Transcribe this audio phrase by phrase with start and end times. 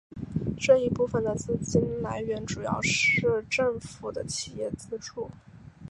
[0.57, 5.29] 这一部分的资金来源主要是政府和企业资助。